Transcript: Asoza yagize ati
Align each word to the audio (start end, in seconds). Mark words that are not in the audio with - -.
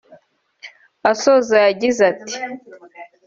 Asoza 1.11 1.55
yagize 1.65 2.01
ati 2.11 2.35